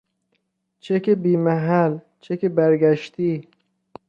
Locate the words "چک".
0.83-1.05, 2.23-2.41